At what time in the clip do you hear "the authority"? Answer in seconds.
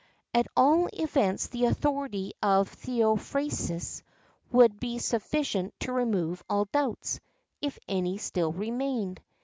1.49-2.33